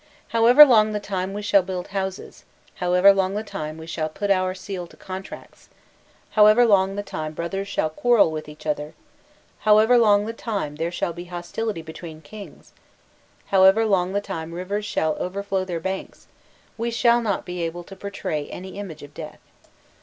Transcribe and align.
"However 0.29 0.65
long 0.65 0.93
the 0.93 0.99
time 0.99 1.31
we 1.31 1.43
shall 1.43 1.61
build 1.61 1.89
houses, 1.89 2.43
however 2.73 3.13
long 3.13 3.35
the 3.35 3.43
time 3.43 3.77
we 3.77 3.85
shall 3.85 4.09
put 4.09 4.31
our 4.31 4.55
seal 4.55 4.87
to 4.87 4.97
contracts, 4.97 5.69
however 6.31 6.65
long 6.65 6.95
the 6.95 7.03
time 7.03 7.33
brothers 7.33 7.67
shall 7.67 7.91
quarrel 7.91 8.31
with 8.31 8.49
each 8.49 8.65
other, 8.65 8.95
however 9.59 9.99
long 9.99 10.25
the 10.25 10.33
time 10.33 10.77
there 10.77 10.89
shall 10.89 11.13
be 11.13 11.25
hostility 11.25 11.83
between 11.83 12.23
kings, 12.23 12.73
however 13.53 13.85
long 13.85 14.13
the 14.13 14.21
time 14.21 14.53
rivers 14.53 14.85
shall 14.85 15.13
overflow 15.17 15.63
their 15.63 15.79
banks, 15.79 16.25
we 16.79 16.89
shall 16.89 17.21
not 17.21 17.45
be 17.45 17.61
able 17.61 17.83
to 17.83 17.95
portray 17.95 18.47
any 18.49 18.79
image 18.79 19.03
of 19.03 19.13
death. 19.13 19.37